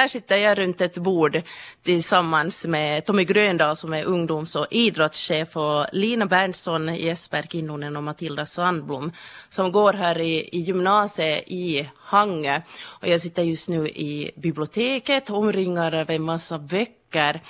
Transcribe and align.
Här 0.00 0.08
sitter 0.08 0.36
jag 0.36 0.58
runt 0.58 0.80
ett 0.80 0.98
bord 0.98 1.42
tillsammans 1.82 2.66
med 2.66 3.04
Tommy 3.04 3.24
Gröndahl 3.24 3.76
som 3.76 3.92
är 3.92 4.04
ungdoms 4.04 4.56
och 4.56 4.66
idrottschef 4.70 5.56
och 5.56 5.86
Lina 5.92 6.26
Berntsson, 6.26 6.94
Jesper 6.94 7.42
Kinnunen 7.42 7.96
och 7.96 8.02
Matilda 8.02 8.46
Sandblom 8.46 9.12
som 9.48 9.72
går 9.72 9.92
här 9.92 10.18
i, 10.18 10.48
i 10.52 10.58
gymnasiet 10.58 11.44
i 11.46 11.88
Hangö. 11.96 12.60
Och 12.86 13.08
jag 13.08 13.20
sitter 13.20 13.42
just 13.42 13.68
nu 13.68 13.88
i 13.88 14.30
biblioteket 14.36 15.30
omringad 15.30 15.94
av 15.94 16.10
en 16.10 16.22
massa 16.22 16.58
böcker. 16.58 17.40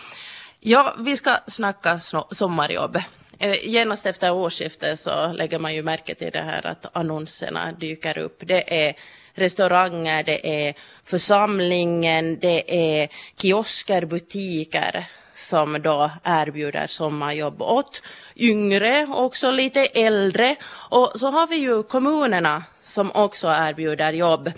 Ja, 0.61 0.95
vi 0.99 1.17
ska 1.17 1.37
snacka 1.47 1.99
sommarjobb. 2.31 2.97
Eh, 3.39 3.57
genast 3.65 4.07
efter 4.07 4.33
årsskiftet 4.33 5.01
så 5.01 5.33
lägger 5.33 5.59
man 5.59 5.75
ju 5.75 5.83
märke 5.83 6.15
till 6.15 6.31
det 6.33 6.43
här 6.43 6.67
att 6.67 6.97
annonserna 6.97 7.73
dyker 7.73 8.19
upp. 8.19 8.43
Det 8.47 8.89
är 8.89 8.95
restauranger, 9.35 10.23
det 10.23 10.67
är 10.69 10.75
församlingen, 11.05 12.39
det 12.39 12.75
är 13.01 13.09
kiosker, 13.37 14.05
butiker 14.05 15.07
som 15.41 15.83
då 15.83 16.11
erbjuder 16.25 16.87
sommarjobb 16.87 17.63
åt 17.63 18.03
yngre, 18.37 19.07
också 19.11 19.51
lite 19.51 19.87
äldre. 19.87 20.57
Och 20.91 21.13
så 21.15 21.31
har 21.31 21.47
vi 21.47 21.57
ju 21.57 21.83
kommunerna 21.83 22.65
som 22.83 23.11
också 23.15 23.49
erbjuder 23.49 24.13
jobb. 24.13 24.53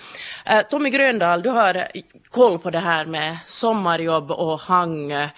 Eh, 0.45 0.63
Tommy 0.63 0.91
Gröndahl, 0.91 1.43
du 1.43 1.51
har 1.51 1.89
koll 2.31 2.59
på 2.59 2.71
det 2.71 2.79
här 2.79 3.05
med 3.05 3.39
sommarjobb 3.47 4.31
och 4.31 4.61
Hangö. 4.61 5.29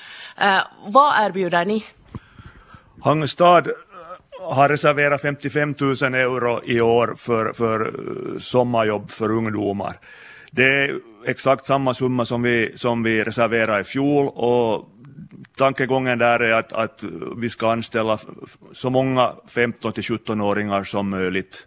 Eh, 0.41 0.61
vad 0.87 1.27
erbjuder 1.27 1.65
ni? 1.65 1.85
Hangö 3.03 3.27
stad 3.27 3.69
har 4.45 4.69
reserverat 4.69 5.23
55 5.23 5.75
000 5.81 5.91
euro 6.15 6.61
i 6.65 6.81
år 6.81 7.15
för, 7.19 7.53
för 7.53 7.87
eh, 7.87 8.39
sommarjobb 8.39 9.11
för 9.11 9.31
ungdomar. 9.31 9.97
Det 10.51 10.65
är 10.65 10.99
exakt 11.27 11.65
samma 11.65 11.95
summa 11.95 12.25
som 12.25 12.43
vi, 12.43 12.73
som 12.77 13.03
vi 13.03 13.25
reserverade 13.25 13.81
i 13.81 13.85
fjol 13.85 14.29
och 14.29 14.89
tankegången 15.57 16.19
där 16.19 16.41
är 16.41 16.53
att, 16.53 16.73
att 16.73 17.05
vi 17.37 17.51
ska 17.51 17.73
anställa 17.73 18.19
så 18.73 18.91
många 18.91 19.33
15 19.49 19.93
till 19.93 20.03
17-åringar 20.03 20.85
som 20.85 21.09
möjligt. 21.09 21.67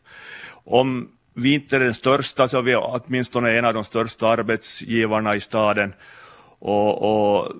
Om 0.51 1.09
vi 1.33 1.53
inte 1.53 1.75
är 1.75 1.79
den 1.79 1.93
största 1.93 2.47
så 2.47 2.57
är 2.57 2.61
vi 2.61 2.75
åtminstone 2.75 3.57
en 3.57 3.65
av 3.65 3.73
de 3.73 3.83
största 3.83 4.27
arbetsgivarna 4.27 5.35
i 5.35 5.39
staden 5.39 5.93
och, 6.59 7.01
och 7.01 7.51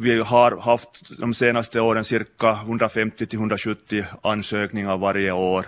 vi 0.00 0.20
har 0.20 0.56
haft 0.60 1.18
de 1.18 1.34
senaste 1.34 1.80
åren 1.80 2.04
cirka 2.04 2.52
150 2.52 3.26
till 3.26 3.38
170 3.38 4.04
ansökningar 4.22 4.96
varje 4.96 5.32
år, 5.32 5.64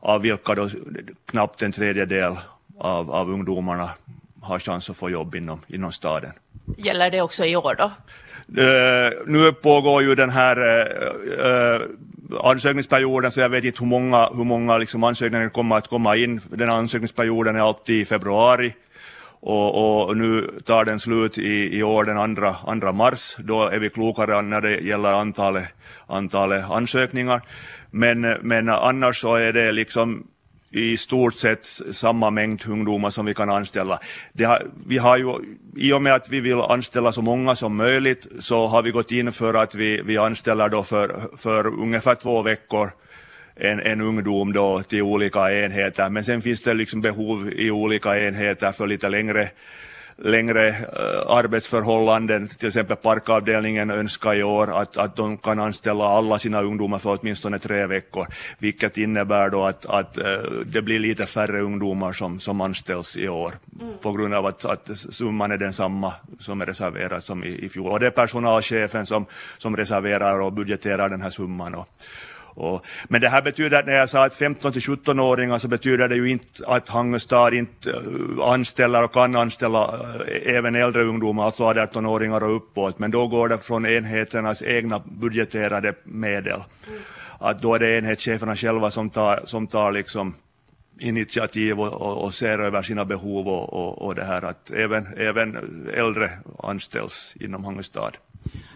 av 0.00 0.20
vilka 0.22 0.54
då 0.54 0.68
knappt 1.26 1.62
en 1.62 1.72
tredjedel 1.72 2.36
av, 2.78 3.10
av 3.10 3.30
ungdomarna 3.30 3.90
har 4.40 4.58
chans 4.58 4.90
att 4.90 4.96
få 4.96 5.10
jobb 5.10 5.34
inom, 5.34 5.60
inom 5.66 5.92
staden. 5.92 6.32
Gäller 6.76 7.10
det 7.10 7.22
också 7.22 7.44
i 7.44 7.56
år 7.56 7.74
då? 7.74 7.90
Uh, 8.62 9.10
nu 9.26 9.52
pågår 9.52 10.02
ju 10.02 10.14
den 10.14 10.30
här 10.30 10.56
uh, 10.58 11.80
uh, 11.80 11.86
ansökningsperioden 12.42 13.32
så 13.32 13.40
jag 13.40 13.48
vet 13.48 13.64
inte 13.64 13.80
hur 13.80 13.86
många, 13.86 14.28
hur 14.28 14.44
många 14.44 14.78
liksom 14.78 15.04
ansökningar 15.04 15.48
kommer 15.48 15.76
att 15.76 15.88
komma 15.88 16.16
in. 16.16 16.40
Den 16.50 16.70
ansökningsperioden 16.70 17.56
är 17.56 17.60
alltid 17.60 18.00
i 18.00 18.04
februari 18.04 18.72
och, 19.46 20.08
och, 20.08 20.16
nu 20.16 20.60
tar 20.64 20.84
den 20.84 21.00
slut 21.00 21.38
i, 21.38 21.78
i 21.78 21.82
år 21.82 22.04
den 22.04 22.18
andra, 22.18 22.56
andra 22.66 22.92
mars. 22.92 23.36
Då 23.38 23.62
är 23.62 23.78
vi 23.78 23.90
klokare 23.90 24.42
när 24.42 24.60
det 24.60 24.80
gäller 24.80 25.12
antalet, 25.12 25.64
antalet 26.06 26.64
ansökningar. 26.70 27.42
Men, 27.90 28.20
men 28.20 28.68
annars 28.68 29.20
så 29.20 29.34
är 29.34 29.52
det 29.52 29.72
liksom 29.72 30.26
i 30.70 30.96
stort 30.96 31.34
sett 31.34 31.66
samma 31.92 32.30
mängd 32.30 32.62
ungdomar 32.68 33.10
som 33.10 33.26
vi 33.26 33.34
kan 33.34 33.50
anställa. 33.50 34.00
Har, 34.38 34.66
vi 34.86 34.98
har 34.98 35.16
ju, 35.16 35.34
I 35.76 35.92
och 35.92 36.02
med 36.02 36.14
att 36.14 36.30
vi 36.30 36.40
vill 36.40 36.60
anställa 36.60 37.12
så 37.12 37.22
många 37.22 37.54
som 37.54 37.76
möjligt 37.76 38.26
så 38.38 38.66
har 38.66 38.82
vi 38.82 38.90
gått 38.90 39.12
in 39.12 39.32
för 39.32 39.54
att 39.54 39.74
vi, 39.74 40.02
vi 40.04 40.18
anställer 40.18 40.68
då 40.68 40.82
för, 40.82 41.36
för 41.36 41.66
ungefär 41.66 42.14
två 42.14 42.42
veckor 42.42 42.90
en, 43.56 43.80
en 43.80 44.00
ungdom 44.00 44.52
då 44.52 44.82
till 44.82 45.02
olika 45.02 45.52
enheter. 45.52 46.10
Men 46.10 46.24
sen 46.24 46.42
finns 46.42 46.62
det 46.62 46.74
liksom 46.74 47.00
behov 47.00 47.52
i 47.52 47.70
olika 47.70 48.20
enheter 48.20 48.72
för 48.72 48.86
lite 48.86 49.08
längre 49.08 49.50
längre 50.18 50.68
uh, 50.68 50.76
arbetsförhållanden. 51.26 52.48
Till 52.48 52.68
exempel 52.68 52.96
parkavdelningen 52.96 53.90
önskar 53.90 54.34
i 54.34 54.42
år 54.42 54.80
att, 54.80 54.96
att 54.96 55.16
de 55.16 55.38
kan 55.38 55.60
anställa 55.60 56.04
alla 56.04 56.38
sina 56.38 56.62
ungdomar 56.62 56.98
för 56.98 57.18
åtminstone 57.20 57.58
tre 57.58 57.86
veckor, 57.86 58.26
vilket 58.58 58.98
innebär 58.98 59.50
då 59.50 59.64
att, 59.64 59.86
att 59.86 60.18
uh, 60.18 60.24
det 60.66 60.82
blir 60.82 60.98
lite 60.98 61.26
färre 61.26 61.60
ungdomar 61.60 62.12
som, 62.12 62.40
som 62.40 62.60
anställs 62.60 63.16
i 63.16 63.28
år 63.28 63.52
mm. 63.80 63.94
på 64.02 64.12
grund 64.12 64.34
av 64.34 64.46
att, 64.46 64.64
att 64.64 64.90
summan 64.94 65.52
är 65.52 65.58
densamma 65.58 66.12
som 66.40 66.60
är 66.60 66.66
reserverad 66.66 67.24
som 67.24 67.44
i, 67.44 67.48
i 67.48 67.68
fjol. 67.68 67.90
Och 67.90 68.00
det 68.00 68.06
är 68.06 68.10
personalchefen 68.10 69.06
som, 69.06 69.26
som 69.58 69.76
reserverar 69.76 70.40
och 70.40 70.52
budgeterar 70.52 71.08
den 71.08 71.22
här 71.22 71.30
summan. 71.30 71.74
Och, 71.74 71.88
och, 72.56 72.86
men 73.08 73.20
det 73.20 73.28
här 73.28 73.42
betyder, 73.42 73.82
när 73.82 73.92
jag 73.92 74.08
sa 74.08 74.24
att 74.24 74.34
15 74.34 74.72
till 74.72 74.82
17-åringar 74.82 75.58
så 75.58 75.68
betyder 75.68 76.08
det 76.08 76.16
ju 76.16 76.30
inte 76.30 76.66
att 76.66 76.88
Hangestad 76.88 77.54
inte 77.54 77.90
eh, 77.90 78.44
anställer 78.44 79.02
och 79.02 79.12
kan 79.12 79.36
anställa 79.36 79.84
eh, 80.28 80.54
även 80.56 80.74
äldre 80.74 81.02
ungdomar, 81.02 81.44
alltså 81.44 81.64
18-åringar 81.64 82.42
och 82.42 82.56
uppåt, 82.56 82.98
men 82.98 83.10
då 83.10 83.26
går 83.26 83.48
det 83.48 83.58
från 83.58 83.86
enheternas 83.86 84.62
egna 84.62 85.02
budgeterade 85.04 85.94
medel. 86.04 86.62
Att 87.38 87.62
då 87.62 87.74
är 87.74 87.78
det 87.78 87.98
enhetscheferna 87.98 88.56
själva 88.56 88.90
som 88.90 89.10
tar, 89.10 89.40
som 89.44 89.66
tar 89.66 89.92
liksom 89.92 90.34
initiativ 90.98 91.80
och, 91.80 91.92
och, 91.92 92.24
och, 92.24 92.34
ser 92.34 92.58
över 92.58 92.82
sina 92.82 93.04
behov 93.04 93.48
och, 93.48 93.72
och, 93.72 94.02
och 94.02 94.14
det 94.14 94.24
här 94.24 94.42
att 94.42 94.70
även, 94.70 95.06
även 95.16 95.56
äldre 95.94 96.30
anställs 96.58 97.34
inom 97.40 97.64
Hangestad. 97.64 98.16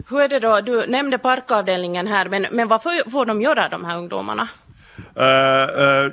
Hur 0.08 0.20
är 0.20 0.28
det 0.28 0.38
då, 0.38 0.60
du 0.60 0.86
nämnde 0.86 1.18
parkavdelningen 1.18 2.06
här, 2.06 2.28
men, 2.28 2.46
men 2.52 2.68
vad 2.68 2.82
får, 2.82 3.10
får 3.10 3.26
de 3.26 3.40
göra 3.40 3.68
de 3.68 3.84
här 3.84 3.98
ungdomarna? 3.98 4.48
Uh, 5.16 5.82
uh, 5.82 6.12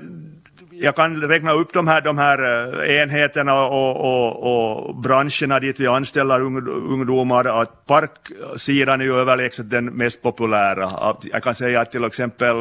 jag 0.82 0.96
kan 0.96 1.22
räkna 1.22 1.52
upp 1.52 1.74
de 1.74 1.88
här, 1.88 2.02
de 2.02 2.18
här 2.18 2.40
eh, 2.44 3.02
enheterna 3.02 3.66
och, 3.66 3.96
och, 3.96 4.86
och 4.88 4.96
branscherna 4.96 5.60
dit 5.60 5.80
vi 5.80 5.88
anställer 5.88 6.42
ungdomar. 6.42 7.62
Att 7.62 7.86
parksidan 7.86 9.02
är 9.02 9.06
ju 9.06 9.14
överlägset 9.14 9.70
den 9.70 9.86
mest 9.86 10.22
populära. 10.22 11.16
Jag 11.22 11.44
kan 11.44 11.56
säga 11.56 11.82
att 11.82 11.92
till 11.92 12.04
exempel 12.04 12.56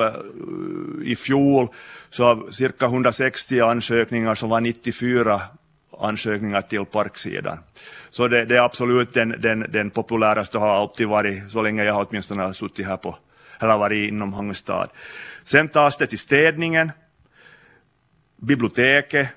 i 1.05 1.17
fjol 1.17 1.69
så 2.11 2.25
av 2.25 2.51
cirka 2.51 2.85
160 2.85 3.61
ansökningar 3.61 4.35
så 4.35 4.47
var 4.47 4.61
94 4.61 5.41
ansökningar 6.01 6.61
till 6.61 6.85
parksidan. 6.85 7.59
Så 8.11 8.29
det, 8.29 8.45
det 8.45 8.57
är 8.57 8.61
absolut 8.61 9.15
den, 9.15 9.35
den, 9.39 9.67
den 9.69 9.91
populäraste 9.91 10.59
har 10.59 10.69
alltid 10.69 11.09
varit, 11.09 11.51
så 11.51 11.63
länge 11.63 11.85
jag 11.85 11.95
har 11.95 12.07
åtminstone 12.11 12.55
suttit 12.55 12.87
här 12.87 12.97
på, 12.97 13.17
eller 13.61 13.79
varit 13.79 14.09
inom 14.09 14.33
Hangestad. 14.33 14.89
Sen 15.45 15.69
tas 15.69 15.99
det 15.99 16.07
till 16.07 16.19
städningen, 16.19 16.93
biblioteket, 18.37 19.29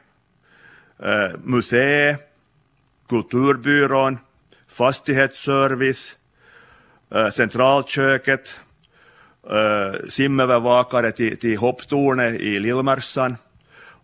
eh, 1.04 1.30
museet, 1.44 2.34
kulturbyrån, 3.10 4.18
fastighetsservice, 4.68 6.18
eh, 7.12 7.30
centralköket, 7.30 8.60
eh, 9.50 10.10
simövervakare 10.10 11.12
till, 11.12 11.38
till 11.38 11.58
hopptornet 11.58 12.40
i 12.40 12.60
Lillmärsan, 12.60 13.38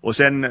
och 0.06 0.16
sen 0.16 0.44
eh, 0.44 0.50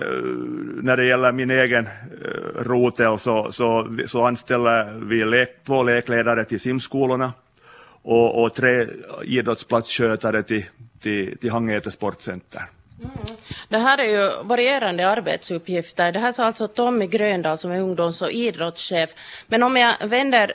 när 0.83 0.97
det 0.97 1.05
gäller 1.05 1.33
min 1.33 1.51
egen 1.51 1.87
eh, 1.87 2.63
rotel 2.63 3.19
så, 3.19 3.53
så, 3.53 3.97
så 4.07 4.27
anställer 4.27 5.01
vi 5.07 5.25
lek, 5.25 5.49
två 5.67 5.83
lekledare 5.83 6.45
till 6.45 6.61
simskolorna 6.61 7.33
och, 8.03 8.43
och 8.43 8.55
tre 8.55 8.87
idrottsplatsskötare 9.25 10.43
till, 10.43 10.65
till, 11.01 11.39
till 11.39 11.51
Hangete 11.51 11.91
Sportcenter. 11.91 12.63
Mm. 12.99 13.11
Det 13.69 13.79
här 13.79 13.99
är 13.99 14.05
ju 14.05 14.43
varierande 14.43 15.09
arbetsuppgifter. 15.09 16.13
Det 16.13 16.19
här 16.19 16.33
sa 16.33 16.45
alltså 16.45 16.69
Tommy 16.69 17.07
Gröndahl 17.07 17.59
som 17.59 17.71
är 17.71 17.81
ungdoms 17.81 18.23
och 18.23 18.33
idrottschef. 18.33 19.11
Men 19.47 19.63
om 19.63 19.77
jag 19.77 19.95
vänder 20.07 20.53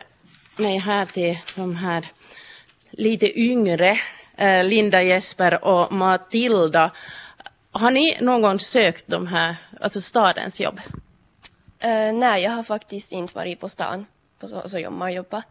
mig 0.58 0.78
här 0.78 1.06
till 1.06 1.38
de 1.56 1.76
här 1.76 2.06
lite 2.92 3.40
yngre, 3.40 4.00
eh, 4.38 4.64
Linda 4.64 5.04
Jesper 5.04 5.64
och 5.64 5.92
Matilda. 5.92 6.92
Har 7.72 7.92
ni 7.92 8.18
någon 8.22 8.42
gång 8.42 8.60
sökt 8.60 9.08
de 9.08 9.28
här, 9.28 9.56
alltså 9.80 10.02
stadens 10.02 10.60
jobb? 10.60 10.80
Uh, 11.86 12.14
nej, 12.14 12.44
jag 12.44 12.52
har 12.52 12.64
faktiskt 12.64 13.12
inte 13.12 13.36
varit 13.36 13.60
på 13.60 13.70
stan 13.70 14.06
på 14.40 14.48
så, 14.48 14.70
så 14.70 14.90
man 14.90 15.14
jobbar. 15.14 15.44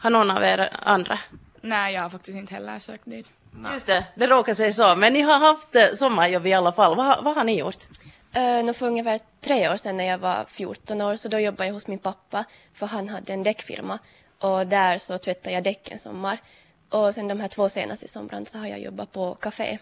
Har 0.00 0.10
någon 0.10 0.30
av 0.30 0.44
er 0.44 0.70
andra? 0.82 1.18
Nej, 1.60 1.94
jag 1.94 2.02
har 2.02 2.10
faktiskt 2.10 2.36
inte 2.36 2.54
heller 2.54 2.78
sökt 2.78 3.04
dit. 3.04 3.32
Nej. 3.50 3.72
Just 3.72 3.86
det, 3.86 4.04
det 4.14 4.26
råkar 4.26 4.54
sig 4.54 4.72
så. 4.72 4.96
Men 4.96 5.12
ni 5.12 5.20
har 5.20 5.38
haft 5.38 5.74
eh, 5.74 5.92
sommarjobb 5.94 6.46
i 6.46 6.52
alla 6.52 6.72
fall. 6.72 6.96
Vad, 6.96 7.24
vad 7.24 7.34
har 7.34 7.44
ni 7.44 7.58
gjort? 7.58 7.86
Uh, 8.36 8.72
för 8.72 8.86
ungefär 8.86 9.20
tre 9.40 9.68
år 9.68 9.76
sedan 9.76 9.96
när 9.96 10.04
jag 10.04 10.18
var 10.18 10.44
14 10.48 11.00
år 11.00 11.16
så 11.16 11.28
då 11.28 11.38
jobbade 11.38 11.66
jag 11.66 11.74
hos 11.74 11.86
min 11.86 11.98
pappa 11.98 12.44
för 12.74 12.86
han 12.86 13.08
hade 13.08 13.32
en 13.32 13.42
däckfirma 13.42 13.98
och 14.38 14.66
där 14.66 14.98
så 14.98 15.18
tvättade 15.18 15.54
jag 15.54 15.64
däck 15.64 15.90
en 15.90 15.98
sommar. 15.98 16.38
Och 16.88 17.14
sen 17.14 17.28
de 17.28 17.40
här 17.40 17.48
två 17.48 17.68
senaste 17.68 18.08
somrarna 18.08 18.46
så 18.46 18.58
har 18.58 18.66
jag 18.66 18.80
jobbat 18.80 19.12
på 19.12 19.34
café 19.34 19.78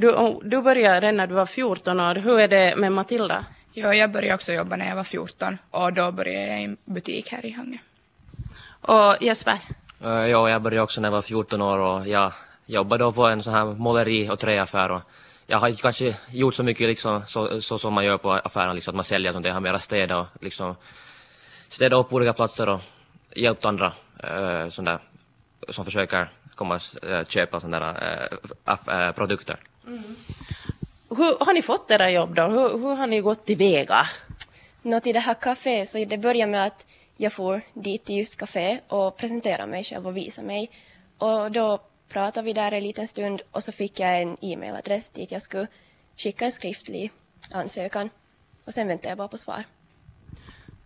du, 0.00 0.40
du 0.42 0.62
började 0.62 1.00
redan 1.00 1.16
när 1.16 1.26
du 1.26 1.34
var 1.34 1.46
14 1.46 2.00
år. 2.00 2.14
Hur 2.14 2.40
är 2.40 2.48
det 2.48 2.76
med 2.76 2.92
Matilda? 2.92 3.44
Jo, 3.72 3.92
jag 3.92 4.10
började 4.10 4.34
också 4.34 4.52
jobba 4.52 4.76
när 4.76 4.88
jag 4.88 4.96
var 4.96 5.04
14 5.04 5.58
och 5.70 5.92
då 5.92 6.12
började 6.12 6.46
jag 6.46 6.60
i 6.60 6.64
en 6.64 6.76
butik 6.84 7.28
här 7.28 7.46
i 7.46 7.50
Hangö. 7.50 7.78
Och 8.80 9.22
Jesper? 9.22 9.58
Uh, 10.04 10.26
ja, 10.26 10.50
jag 10.50 10.62
började 10.62 10.82
också 10.82 11.00
när 11.00 11.08
jag 11.08 11.12
var 11.12 11.22
14 11.22 11.62
år 11.62 11.78
och 11.78 12.08
jag 12.08 12.32
jobbade 12.66 13.04
då 13.04 13.12
på 13.12 13.26
en 13.26 13.42
sån 13.42 13.54
här 13.54 13.64
måleri 13.64 14.30
och 14.30 14.38
träaffär 14.38 14.90
och 14.90 15.02
jag 15.46 15.58
har 15.58 15.72
kanske 15.72 16.16
gjort 16.30 16.54
så 16.54 16.62
mycket 16.62 16.88
liksom, 16.88 17.22
så, 17.26 17.60
så 17.60 17.78
som 17.78 17.94
man 17.94 18.04
gör 18.04 18.18
på 18.18 18.32
affären, 18.32 18.74
liksom, 18.74 18.92
att 18.92 18.96
man 18.96 19.04
säljer 19.04 19.32
sånt, 19.32 19.46
jag 19.46 19.52
har 19.52 19.60
mera 19.60 19.78
städa 19.78 20.18
och 20.18 20.26
liksom 20.40 20.74
städa 21.68 21.96
upp 21.96 22.12
olika 22.12 22.32
platser 22.32 22.68
och 22.68 22.80
hjälpt 23.36 23.64
andra 23.64 23.92
uh, 24.24 24.68
sådär, 24.70 24.98
som 25.68 25.84
försöker 25.84 26.30
komma 26.54 26.74
och 26.74 27.08
uh, 27.08 27.24
köpa 27.24 27.60
sådana 27.60 27.92
där 27.92 28.38
uh, 28.68 29.12
produkter. 29.12 29.56
Mm. 29.86 30.16
Hur 31.08 31.44
har 31.44 31.52
ni 31.52 31.62
fått 31.62 31.90
era 31.90 32.10
jobb 32.10 32.34
då? 32.34 32.42
Hur, 32.42 32.78
hur 32.78 32.94
har 32.96 33.06
ni 33.06 33.20
gått 33.20 33.46
tillväga? 33.46 34.06
Nå, 34.82 35.00
till 35.00 35.14
det 35.14 35.20
här 35.20 35.34
kaféet 35.34 35.88
så 35.88 36.04
det 36.04 36.18
började 36.18 36.52
med 36.52 36.66
att 36.66 36.86
jag 37.16 37.32
får 37.32 37.60
dit 37.74 38.04
till 38.04 38.16
just 38.16 38.36
kafé 38.36 38.80
och 38.88 39.16
presenterade 39.16 39.66
mig 39.66 39.84
själv 39.84 40.06
och 40.06 40.16
visade 40.16 40.46
mig. 40.46 40.70
Och 41.18 41.52
då 41.52 41.80
pratade 42.08 42.44
vi 42.44 42.52
där 42.52 42.72
en 42.72 42.82
liten 42.82 43.08
stund 43.08 43.42
och 43.50 43.64
så 43.64 43.72
fick 43.72 44.00
jag 44.00 44.22
en 44.22 44.36
e-mailadress 44.40 45.10
dit 45.10 45.32
jag 45.32 45.42
skulle 45.42 45.66
skicka 46.16 46.44
en 46.44 46.52
skriftlig 46.52 47.12
ansökan. 47.50 48.10
Och 48.66 48.74
sen 48.74 48.88
väntade 48.88 49.08
jag 49.08 49.18
bara 49.18 49.28
på 49.28 49.36
svar. 49.36 49.64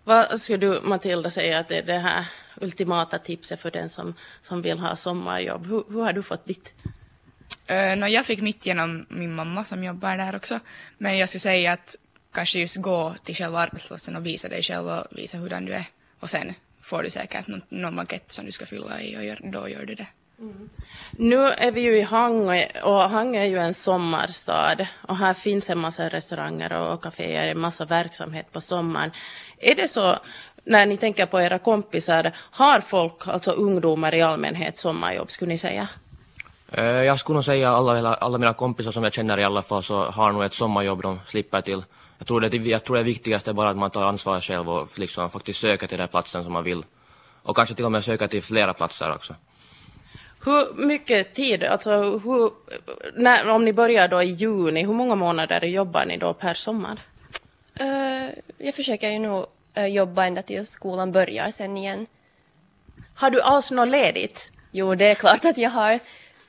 Vad 0.04 0.40
skulle 0.40 0.58
du, 0.66 0.80
Matilda, 0.80 1.30
säga 1.30 1.58
att 1.58 1.70
är 1.70 1.82
det 1.82 1.98
här 1.98 2.26
ultimata 2.62 3.18
tipset 3.18 3.60
för 3.60 3.70
den 3.70 3.88
som, 3.88 4.14
som 4.40 4.62
vill 4.62 4.78
ha 4.78 4.96
sommarjobb? 4.96 5.66
Hur, 5.66 5.84
hur 5.88 6.02
har 6.02 6.12
du 6.12 6.22
fått 6.22 6.44
ditt? 6.44 6.74
Eh, 7.66 7.92
uh, 7.92 7.96
no, 7.96 8.06
jag 8.06 8.26
fick 8.26 8.40
mitt 8.40 8.66
genom 8.66 9.06
min 9.08 9.34
mamma 9.34 9.64
som 9.64 9.84
jobbar 9.84 10.16
där 10.16 10.36
också. 10.36 10.60
Men 10.98 11.18
jag 11.18 11.28
skulle 11.28 11.40
säga 11.40 11.72
att 11.72 11.96
kanske 12.32 12.58
just 12.58 12.76
gå 12.76 13.14
till 13.24 13.34
själva 13.34 13.58
arbetsplatsen 13.58 14.16
och 14.16 14.26
visa 14.26 14.48
dig 14.48 14.62
själv 14.62 14.88
och 14.88 15.06
visa 15.10 15.38
hurdan 15.38 15.64
du 15.64 15.72
är. 15.72 15.86
Och 16.20 16.30
sen 16.30 16.54
får 16.80 17.02
du 17.02 17.10
säkert 17.10 17.46
någon, 17.46 17.62
någon 17.68 17.94
blankett 17.94 18.32
som 18.32 18.46
du 18.46 18.52
ska 18.52 18.66
fylla 18.66 19.02
i 19.02 19.16
och 19.16 19.24
gör, 19.24 19.40
då 19.52 19.68
gör 19.68 19.86
du 19.86 19.94
det. 19.94 20.06
Mm. 20.42 20.70
Nu 21.10 21.36
är 21.36 21.70
vi 21.70 21.80
ju 21.80 21.98
i 21.98 22.02
Hangö 22.02 22.66
och 22.82 23.00
Hangö 23.00 23.40
är 23.40 23.44
ju 23.44 23.58
en 23.58 23.74
sommarstad 23.74 24.86
och 25.08 25.16
här 25.16 25.34
finns 25.34 25.70
en 25.70 25.78
massa 25.78 26.08
restauranger 26.08 26.72
och 26.72 27.02
kaféer, 27.02 27.48
en 27.48 27.60
massa 27.60 27.84
verksamhet 27.84 28.52
på 28.52 28.60
sommaren. 28.60 29.10
Är 29.58 29.74
det 29.74 29.88
så 29.88 30.18
när 30.64 30.86
ni 30.86 30.96
tänker 30.96 31.26
på 31.26 31.40
era 31.40 31.58
kompisar, 31.58 32.32
har 32.36 32.80
folk, 32.80 33.28
alltså 33.28 33.52
ungdomar 33.52 34.14
i 34.14 34.22
allmänhet, 34.22 34.76
sommarjobb 34.76 35.30
skulle 35.30 35.48
ni 35.48 35.58
säga? 35.58 35.88
Eh, 36.72 36.84
jag 36.84 37.20
skulle 37.20 37.34
nog 37.34 37.44
säga 37.44 37.70
alla, 37.70 38.14
alla 38.14 38.38
mina 38.38 38.54
kompisar 38.54 38.92
som 38.92 39.04
jag 39.04 39.12
känner 39.12 39.38
i 39.38 39.44
alla 39.44 39.62
fall 39.62 39.82
så 39.82 40.04
har 40.04 40.32
nog 40.32 40.44
ett 40.44 40.54
sommarjobb 40.54 41.02
de 41.02 41.20
slipper 41.26 41.60
till. 41.60 41.84
Jag 42.18 42.26
tror 42.26 42.40
det, 42.40 42.56
jag 42.56 42.84
tror 42.84 42.96
det 42.96 43.02
viktigaste 43.02 43.50
är 43.50 43.54
bara 43.54 43.70
att 43.70 43.76
man 43.76 43.90
tar 43.90 44.02
ansvar 44.02 44.40
själv 44.40 44.70
och 44.70 44.98
liksom 44.98 45.30
faktiskt 45.30 45.60
söker 45.60 45.86
till 45.86 45.98
den 45.98 46.08
platsen 46.08 46.44
som 46.44 46.52
man 46.52 46.64
vill. 46.64 46.84
Och 47.42 47.56
kanske 47.56 47.74
till 47.74 47.84
och 47.84 47.92
med 47.92 48.04
söka 48.04 48.28
till 48.28 48.42
flera 48.42 48.74
platser 48.74 49.12
också. 49.12 49.34
Hur 50.44 50.86
mycket 50.86 51.34
tid, 51.34 51.64
alltså 51.64 52.18
hur, 52.18 52.52
när, 53.14 53.50
om 53.50 53.64
ni 53.64 53.72
börjar 53.72 54.08
då 54.08 54.22
i 54.22 54.26
juni, 54.26 54.84
hur 54.84 54.92
många 54.92 55.14
månader 55.14 55.60
jobbar 55.60 56.04
ni 56.04 56.16
då 56.16 56.34
per 56.34 56.54
sommar? 56.54 57.00
Uh, 57.80 58.30
jag 58.58 58.74
försöker 58.74 59.10
ju 59.10 59.18
nog 59.18 59.46
uh, 59.78 59.86
jobba 59.86 60.24
ända 60.26 60.42
tills 60.42 60.70
skolan 60.70 61.12
börjar 61.12 61.50
sen 61.50 61.76
igen. 61.76 62.06
Har 63.14 63.30
du 63.30 63.40
alls 63.40 63.70
något 63.70 63.88
ledigt? 63.88 64.50
Jo, 64.70 64.94
det 64.94 65.04
är 65.04 65.14
klart 65.14 65.44
att 65.44 65.58
jag 65.58 65.70
har. 65.70 65.98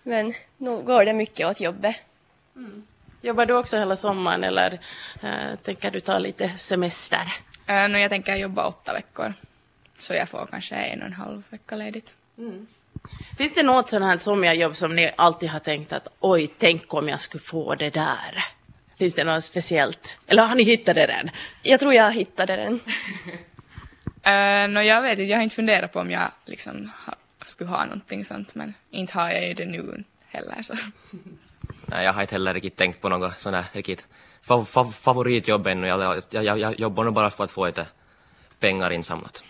Men 0.03 0.33
nu 0.57 0.81
går 0.81 1.05
det 1.05 1.13
mycket 1.13 1.47
åt 1.47 1.61
jobbet. 1.61 1.95
Mm. 2.55 2.87
Jobbar 3.21 3.45
du 3.45 3.53
också 3.53 3.77
hela 3.77 3.95
sommaren 3.95 4.43
eller 4.43 4.79
äh, 5.21 5.55
tänker 5.63 5.91
du 5.91 5.99
ta 5.99 6.19
lite 6.19 6.49
semester? 6.49 7.33
Äh, 7.67 7.89
no, 7.89 7.97
jag 7.97 8.09
tänker 8.09 8.35
jobba 8.35 8.67
åtta 8.67 8.93
veckor. 8.93 9.33
Så 9.97 10.13
jag 10.13 10.29
får 10.29 10.45
kanske 10.51 10.75
en 10.75 11.01
och 11.01 11.07
en 11.07 11.13
halv 11.13 11.43
vecka 11.49 11.75
ledigt. 11.75 12.15
Mm. 12.37 12.67
Finns 13.37 13.55
det 13.55 13.63
något 13.63 13.89
sådant 13.89 14.11
här 14.11 14.17
sommarjobb 14.17 14.75
som 14.75 14.95
ni 14.95 15.11
alltid 15.15 15.49
har 15.49 15.59
tänkt 15.59 15.93
att 15.93 16.07
oj, 16.19 16.49
tänk 16.57 16.93
om 16.93 17.09
jag 17.09 17.19
skulle 17.19 17.41
få 17.41 17.75
det 17.75 17.89
där? 17.89 18.45
Finns 18.97 19.15
det 19.15 19.23
något 19.23 19.43
speciellt? 19.43 20.17
Eller 20.27 20.45
har 20.45 20.55
ni 20.55 20.63
hittat 20.63 20.95
det 20.95 21.07
redan? 21.07 21.29
Jag 21.61 21.79
tror 21.79 21.93
jag 21.93 22.03
har 22.03 22.11
hittat 22.11 22.47
det 22.47 22.57
redan. 22.57 22.73
uh, 24.25 24.73
no, 24.73 24.79
jag 24.81 25.01
vet 25.01 25.11
inte, 25.11 25.23
jag 25.23 25.37
har 25.37 25.43
inte 25.43 25.55
funderat 25.55 25.93
på 25.93 25.99
om 25.99 26.11
jag 26.11 26.31
liksom 26.45 26.91
skulle 27.45 27.69
ha 27.69 27.85
någonting 27.85 28.23
sånt, 28.23 28.55
men 28.55 28.73
inte 28.91 29.13
har 29.13 29.29
jag 29.29 29.47
ju 29.47 29.53
det 29.53 29.65
nu 29.65 30.03
heller. 30.27 30.61
Så. 30.61 30.73
Nej, 31.85 32.05
jag 32.05 32.13
har 32.13 32.21
inte 32.21 32.35
heller 32.35 32.53
riktigt 32.53 32.75
tänkt 32.75 33.01
på 33.01 33.09
något 33.09 33.39
sånt 33.39 33.55
här 33.55 33.65
riktigt 33.71 34.07
fa 34.41 34.65
fa 34.65 34.85
favoritjobb 34.85 35.67
ännu. 35.67 35.87
Jag, 35.87 36.23
jag, 36.29 36.43
jag, 36.45 36.59
jag 36.59 36.79
jobbar 36.79 37.03
nog 37.03 37.13
bara 37.13 37.29
för 37.29 37.43
att 37.43 37.51
få 37.51 37.65
lite 37.65 37.85
pengar 38.59 38.91
insamlat. 38.91 39.43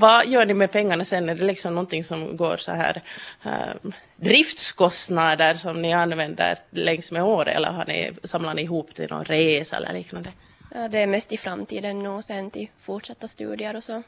Vad 0.00 0.26
gör 0.26 0.46
ni 0.46 0.54
med 0.54 0.72
pengarna 0.72 1.04
sen? 1.04 1.28
Är 1.28 1.34
det 1.34 1.44
liksom 1.44 1.74
någonting 1.74 2.04
som 2.04 2.36
går 2.36 2.56
så 2.56 2.72
här 2.72 3.02
äh, 3.44 3.90
driftskostnader 4.16 5.54
som 5.54 5.82
ni 5.82 5.92
använder 5.92 6.56
längs 6.70 7.12
med 7.12 7.22
året 7.22 7.56
eller 7.56 7.70
har 7.70 7.86
ni, 7.86 8.12
samlar 8.24 8.54
ni 8.54 8.62
ihop 8.62 8.94
till 8.94 9.10
någon 9.10 9.24
resa 9.24 9.76
eller 9.76 9.92
liknande? 9.92 10.32
Ja, 10.74 10.88
det 10.88 10.98
är 10.98 11.06
mest 11.06 11.32
i 11.32 11.36
framtiden 11.36 12.06
och 12.06 12.24
sen 12.24 12.50
till 12.50 12.68
fortsatta 12.82 13.26
studier 13.26 13.76
och 13.76 13.82
så. 13.82 14.02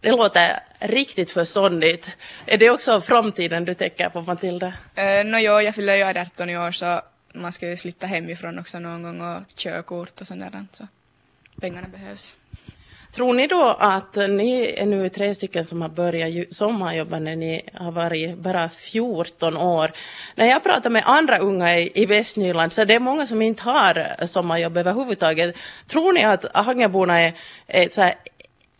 Det 0.00 0.10
låter 0.10 0.60
riktigt 0.78 1.30
förståndigt. 1.30 2.16
Är 2.46 2.58
det 2.58 2.70
också 2.70 3.00
framtiden 3.00 3.64
du 3.64 3.74
tänker 3.74 4.08
på, 4.08 4.22
Matilda? 4.22 4.66
Uh, 4.66 5.24
no, 5.24 5.38
jo, 5.38 5.60
jag 5.60 5.74
fyller 5.74 5.94
ju 5.94 6.02
18 6.02 6.50
i 6.50 6.58
år 6.58 6.70
så 6.70 7.00
man 7.32 7.52
ska 7.52 7.68
ju 7.68 7.76
flytta 7.76 8.06
hemifrån 8.06 8.58
också 8.58 8.78
någon 8.78 9.02
gång 9.02 9.20
och 9.20 9.42
körkort 9.56 10.20
och 10.20 10.26
sånt 10.26 10.40
där. 10.40 10.66
Så 10.72 10.88
pengarna 11.60 11.88
behövs. 11.88 12.36
Tror 13.14 13.34
ni 13.34 13.46
då 13.46 13.76
att 13.78 14.16
ni 14.16 14.74
är 14.76 14.86
nu 14.86 15.08
tre 15.08 15.34
stycken 15.34 15.64
som 15.64 15.82
har 15.82 15.88
börjat 15.88 16.52
sommarjobba 16.54 17.18
när 17.18 17.36
ni 17.36 17.62
har 17.72 17.92
varit 17.92 18.38
bara 18.38 18.68
14 18.68 19.56
år? 19.56 19.92
När 20.34 20.46
jag 20.46 20.62
pratar 20.62 20.90
med 20.90 21.02
andra 21.06 21.38
unga 21.38 21.78
i, 21.78 21.92
i 21.94 22.06
Västnyland 22.06 22.72
så 22.72 22.84
det 22.84 22.94
är 22.94 23.00
många 23.00 23.26
som 23.26 23.42
inte 23.42 23.62
har 23.62 24.26
sommarjobb 24.26 24.76
överhuvudtaget. 24.76 25.56
Tror 25.86 26.12
ni 26.12 26.24
att 26.24 26.44
Hangeborna 26.54 27.20
är, 27.20 27.34
är 27.66 27.88
så 27.88 28.10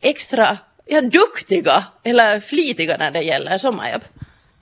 extra 0.00 0.58
ja, 0.86 1.00
duktiga 1.00 1.84
eller 2.02 2.40
flitiga 2.40 2.96
när 2.96 3.10
det 3.10 3.22
gäller 3.22 3.58
sommarjobb? 3.58 4.02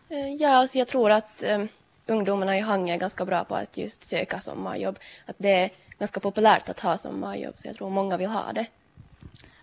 Eh, 0.09 0.35
ja, 0.35 0.49
alltså 0.49 0.79
jag 0.79 0.89
tror 0.89 1.11
att 1.11 1.45
um, 1.47 1.69
ungdomarna 2.07 2.59
i 2.59 2.61
Hangö 2.61 2.95
är 2.95 2.99
ganska 2.99 3.25
bra 3.25 3.45
på 3.45 3.55
att 3.57 3.77
just 3.77 4.03
söka 4.05 4.41
sommarjobb. 4.41 4.99
Att 5.27 5.37
det 5.39 5.53
är 5.53 5.71
ganska 5.99 6.21
populärt 6.21 6.69
att 6.69 6.81
ha 6.81 6.97
sommarjobb, 6.97 7.59
så 7.59 7.69
jag 7.69 7.77
tror 7.77 7.91
många 7.91 8.17
vill 8.17 8.29
ha 8.29 8.53
det. 8.53 8.67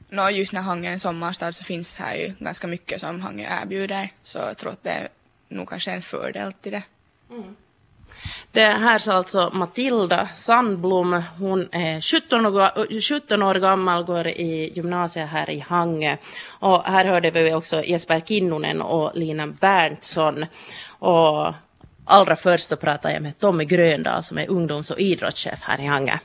No, 0.10 0.30
just 0.30 0.54
när 0.54 0.62
Hangö 0.62 0.90
är 0.90 0.94
en 0.94 1.00
sommarstad 1.00 1.52
så 1.52 1.64
finns 1.64 1.98
här 1.98 2.16
ju 2.16 2.34
ganska 2.40 2.68
mycket 2.68 3.02
som 3.02 3.22
Hangö 3.22 3.62
erbjuder, 3.62 4.10
så 4.24 4.38
jag 4.38 4.58
tror 4.58 4.72
att 4.72 4.84
det 4.84 4.90
är 4.90 5.08
nog 5.50 5.70
kanske 5.70 5.92
en 5.92 6.02
fördel 6.02 6.54
till 6.54 6.72
det. 6.72 6.84
Mm. 7.30 7.56
Det 8.52 8.66
här 8.66 8.98
sa 8.98 9.14
alltså 9.14 9.50
Matilda 9.54 10.28
Sandblom. 10.36 11.24
Hon 11.40 11.70
är 11.72 12.02
17 12.02 12.46
år, 12.46 13.02
17 13.02 13.44
år 13.44 13.56
gammal, 13.56 14.04
går 14.04 14.28
i 14.28 14.74
gymnasiet 14.76 15.30
här 15.30 15.50
i 15.50 15.60
Hangö. 15.60 16.18
Och 16.60 16.84
här 16.84 17.06
hörde 17.06 17.32
vi 17.32 17.54
också 17.54 17.84
Jesper 17.84 18.20
Kinnunen 18.20 18.82
och 18.82 19.12
Lina 19.16 19.48
Berntsson. 19.48 20.46
Och 20.90 21.54
allra 22.06 22.36
först 22.36 22.70
så 22.70 22.76
pratade 22.76 23.14
jag 23.14 23.24
med 23.24 23.40
Tommy 23.40 23.66
Gröndal 23.66 24.24
som 24.24 24.38
är 24.38 24.50
ungdoms 24.50 24.92
och 24.92 25.00
idrottschef 25.00 25.60
här 25.62 25.82
i 25.82 25.86
Hangö. 25.86 26.18